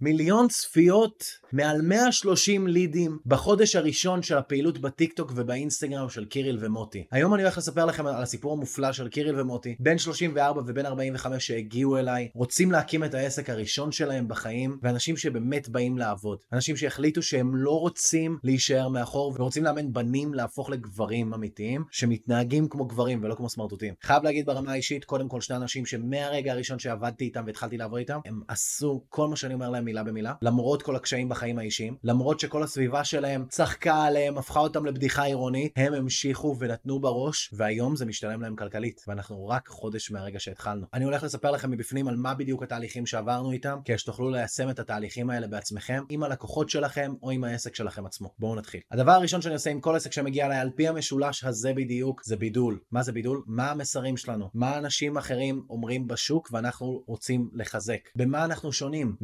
[0.00, 7.04] מיליון צפיות, מעל 130 לידים בחודש הראשון של הפעילות בטיקטוק ובאינסטגרם של קיריל ומוטי.
[7.10, 11.46] היום אני הולך לספר לכם על הסיפור המופלא של קיריל ומוטי, בן 34 ובן 45
[11.46, 16.38] שהגיעו אליי, רוצים להקים את העסק הראשון שלהם בחיים, ואנשים שבאמת באים לעבוד.
[16.52, 22.84] אנשים שהחליטו שהם לא רוצים להישאר מאחור ורוצים לאמן בנים להפוך לגברים אמיתיים, שמתנהגים כמו
[22.84, 23.94] גברים ולא כמו סמרטוטים.
[24.02, 28.18] חייב להגיד ברמה האישית, קודם כל שני אנשים שמהרגע הראשון שעבדתי איתם והתחלתי לעבוד איתם,
[28.24, 32.40] הם עשו כל מה שאני אומר להם מילה במילה, למרות כל הקשיים בחיים האישיים, למרות
[32.40, 38.06] שכל הסביבה שלהם צחקה עליהם, הפכה אותם לבדיחה עירונית, הם המשיכו ונתנו בראש, והיום זה
[38.06, 40.86] משתלם להם כלכלית, ואנחנו רק חודש מהרגע שהתחלנו.
[40.94, 44.78] אני הולך לספר לכם מבפנים על מה בדיוק התהליכים שעברנו איתם, כדי שתוכלו ליישם את
[44.78, 48.30] התהליכים האלה בעצמכם, עם הלקוחות שלכם או עם העסק שלכם עצמו.
[48.38, 48.80] בואו נתחיל.
[48.90, 52.36] הדבר הראשון שאני עושה עם כל עסק שמגיע אליי על פי המשולש הזה בדיוק, זה
[52.36, 52.78] בידול.
[52.90, 53.42] מה זה בידול?
[53.46, 54.50] מה המסרים שלנו?
[54.54, 57.98] מה אנשים אחרים אומרים בשוק ואנחנו רוצים לחזק?
[58.16, 59.16] במה אנחנו שונים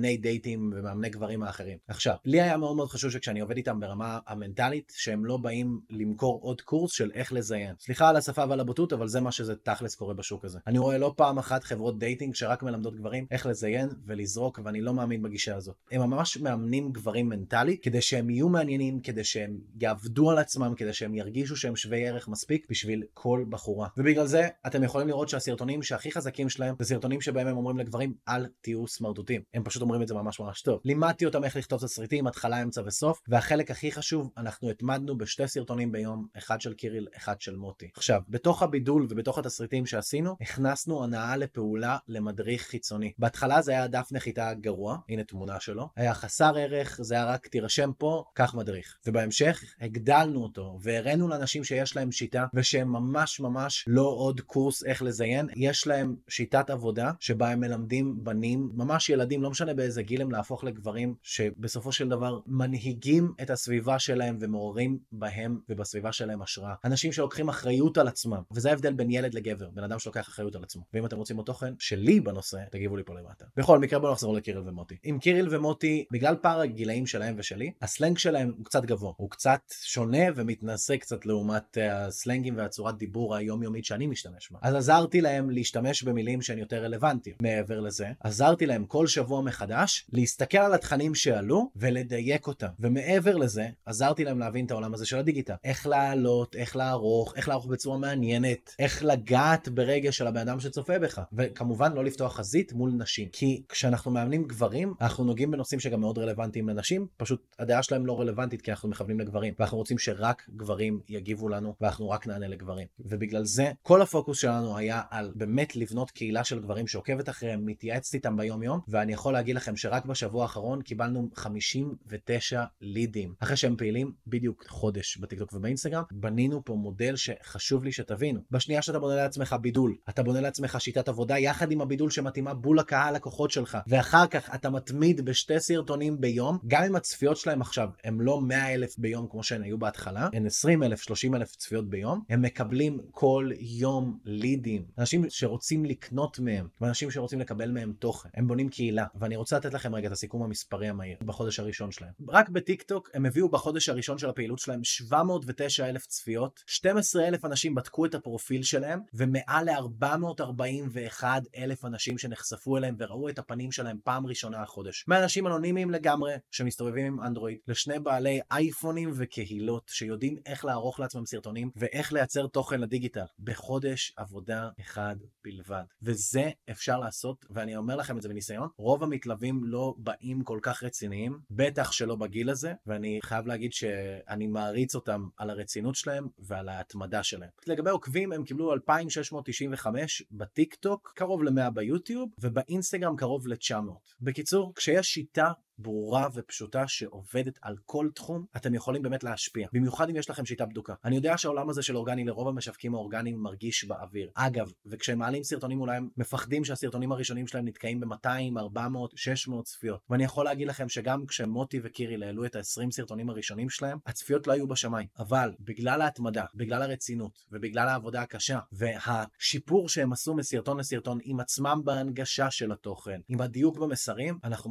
[0.00, 1.78] מהמאמני דייטים ומאמני גברים האחרים?
[1.88, 6.40] עכשיו, לי היה מאוד מאוד חשוב שכשאני עובד איתם ברמה המנטלית, שהם לא באים למכור
[6.42, 7.74] עוד קורס של איך לזיין.
[7.80, 10.58] סליחה על השפה ועל הבוטות, אבל זה מה שזה תכלס קורה בשוק הזה.
[10.66, 14.94] אני רואה לא פעם אחת חברות dating שרק מלמדות גברים איך לזיין ולזרוק, ואני לא
[14.94, 15.76] מאמין בגישה הזאת.
[15.90, 20.92] הם ממש מאמנים גברים מנטלית, כדי שהם יהיו מעניינים, כדי שהם יעבדו על עצמם, כדי
[20.92, 23.88] שהם ירגישו שהם שווי ערך מספיק בשביל כל בחורה.
[23.96, 28.14] ובגלל זה אתם יכולים לראות שהסרטונים שהכי חזקים שלהם זה סרטונים שבהם הם אומרים לגברים
[28.28, 29.42] אל תהיו סמרטוטים.
[29.54, 30.80] הם פשוט אומרים את זה ממש ממש טוב.
[30.84, 35.92] לימדתי אותם איך לכתוב תסריטים, התחלה, אמצע וסוף, והחלק הכי חשוב, אנחנו התמדנו בשתי סרטונים
[35.92, 37.90] ביום, אחד של קיריל, אחד של מוטי.
[37.96, 43.12] עכשיו, בתוך הבידול ובתוך התסריטים שעשינו, הכנסנו הנאה לפעולה למדריך חיצוני.
[43.18, 47.46] בהתחלה זה היה דף נחיתה גרוע, הנה תמונה שלו, היה חסר ערך, זה היה רק
[47.46, 48.96] תירשם פה, קח מדריך.
[49.06, 55.02] ובהמשך הגדלנו אותו, והראינו לאנשים שיש להם שיטה, ושהם ממש ממש לא עוד קורס איך
[55.02, 60.22] לזיין, יש להם שיטת עבודה, שבה הם מלמדים בנים, ממש ילדים, לא משנה באיזה גיל
[60.22, 66.74] הם להפוך לגברים, שבסופו של דבר מנהיגים את הסביבה שלהם ומעוררים בהם ובסביבה שלהם השראה.
[66.84, 70.62] אנשים שלוקחים אחריות על עצמם, וזה ההבדל בין ילד לגבר, בן אדם שלוקח אחריות על
[70.62, 70.82] עצמו.
[70.94, 73.44] ואם אתם רוצים עוד תוכן שלי בנושא, תגיבו לי פה למטה.
[73.56, 74.96] בכל מקרה בואו נחזור לקיריל ומוטי.
[75.02, 79.12] עם קיריל ומוטי, בגלל פער הגילאים שלהם ושלי, הסלנג שלהם הוא קצת גבוה.
[79.16, 84.58] הוא קצת שונה ומתנשא קצת לעומת הסלנגים והצורת דיבור היומיומית שאני משתמש בה.
[84.62, 87.42] אז עזרתי להם להשתמש במילים שהן יותר רלוונטיות.
[87.42, 89.69] מעבר לזה, עזרתי להם כל שבוע מחדש
[90.12, 92.68] להסתכל על התכנים שעלו ולדייק אותם.
[92.80, 95.54] ומעבר לזה, עזרתי להם להבין את העולם הזה של הדיגיטל.
[95.64, 100.98] איך לעלות, איך לערוך, איך לערוך בצורה מעניינת, איך לגעת ברגע של הבן אדם שצופה
[100.98, 101.20] בך.
[101.32, 103.28] וכמובן לא לפתוח חזית מול נשים.
[103.32, 108.20] כי כשאנחנו מאמנים גברים, אנחנו נוגעים בנושאים שגם מאוד רלוונטיים לנשים, פשוט הדעה שלהם לא
[108.20, 109.54] רלוונטית כי אנחנו מכוונים לגברים.
[109.58, 112.86] ואנחנו רוצים שרק גברים יגיבו לנו, ואנחנו רק נענה לגברים.
[113.00, 118.14] ובגלל זה, כל הפוקוס שלנו היה על באמת לבנות קהילה של גברים שעוקבת אחריהם, מתייעצת
[118.14, 123.34] איתם ביום יום, ואני יכול להגיד לכם שרק בשבוע האחרון קיבלנו 59 לידים.
[123.40, 128.40] אחרי שהם פעילים בדיוק חודש בטיקטוק ובאינסטגרם, בנינו פה מודל שחשוב לי שתבינו.
[128.50, 132.78] בשנייה שאתה בונה לעצמך בידול, אתה בונה לעצמך שיטת עבודה יחד עם הבידול שמתאימה בול
[132.78, 137.88] לקהל לקוחות שלך, ואחר כך אתה מתמיד בשתי סרטונים ביום, גם אם הצפיות שלהם עכשיו
[138.04, 141.90] הם לא 100 אלף ביום כמו שהן היו בהתחלה, הן 20 אלף, 30 אלף צפיות
[141.90, 144.84] ביום, הם מקבלים כל יום לידים.
[144.98, 148.28] אנשים שרוצים לקנות מהם, ואנשים שרוצים לקבל מהם תוכן.
[148.34, 152.12] הם בונים קהילה, ואני רוצה לתת לכם רגע את הסיכום המספרי המהיר בחודש הראשון שלהם.
[152.28, 157.74] רק בטיקטוק הם הביאו בחודש הראשון של הפעילות שלהם 709 אלף צפיות, 12 אלף אנשים
[157.74, 161.24] בדקו את הפרופיל שלהם, ומעל ל-441
[161.56, 165.04] אלף אנשים שנחשפו אליהם וראו את הפנים שלהם פעם ראשונה החודש.
[165.08, 171.70] מאנשים אנונימיים לגמרי, שמסתובבים עם אנדרואיד, לשני בעלי אייפונים וקהילות שיודעים איך לערוך לעצמם סרטונים
[171.76, 175.84] ואיך לייצר תוכן לדיגיטל בחודש עבודה אחד בלבד.
[176.02, 180.82] וזה אפשר לעשות, ואני אומר לכם את זה בניסיון, רוב המתלווים לא באים כל כך
[180.82, 186.68] רציניים, בטח שלא בגיל הזה, ואני חייב להגיד שאני מעריץ אותם על הרצינות שלהם ועל
[186.68, 187.50] ההתמדה שלהם.
[187.66, 193.74] לגבי עוקבים, הם קיבלו 2,695 בטיק טוק, קרוב ל-100 ביוטיוב, ובאינסטגרם קרוב ל-900.
[194.20, 195.52] בקיצור, כשיש שיטה
[195.82, 199.68] ברורה ופשוטה שעובדת על כל תחום, אתם יכולים באמת להשפיע.
[199.72, 200.94] במיוחד אם יש לכם שיטה בדוקה.
[201.04, 204.30] אני יודע שהעולם הזה של אורגני לרוב המשווקים האורגניים מרגיש באוויר.
[204.34, 210.00] אגב, וכשהם מעלים סרטונים אולי הם מפחדים שהסרטונים הראשונים שלהם נתקעים ב-200, 400, 600 צפיות.
[210.10, 214.52] ואני יכול להגיד לכם שגם כשמוטי וקיריל העלו את ה-20 סרטונים הראשונים שלהם, הצפיות לא
[214.52, 215.06] היו בשמיים.
[215.18, 221.80] אבל בגלל ההתמדה, בגלל הרצינות ובגלל העבודה הקשה והשיפור שהם עשו מסרטון לסרטון עם עצמם
[221.84, 224.70] בהנגשה של התוכן, עם הדיוק במסרים, אנחנו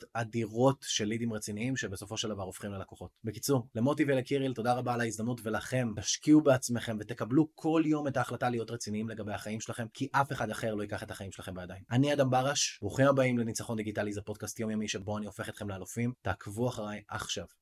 [0.00, 3.10] כמויות אדירות של לידים רציניים שבסופו של דבר הופכים ללקוחות.
[3.24, 8.50] בקיצור, למוטי ולקיריל תודה רבה על ההזדמנות ולכם, תשקיעו בעצמכם ותקבלו כל יום את ההחלטה
[8.50, 11.82] להיות רציניים לגבי החיים שלכם, כי אף אחד אחר לא ייקח את החיים שלכם בידיים.
[11.90, 16.12] אני אדם ברש, ברוכים הבאים לניצחון דיגיטלי, זה פודקאסט יומיומי שבו אני הופך אתכם לאלופים,
[16.22, 17.44] תעקבו אחריי עכשיו.